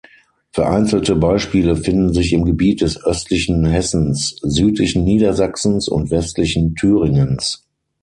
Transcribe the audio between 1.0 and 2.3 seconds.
Beispiele finden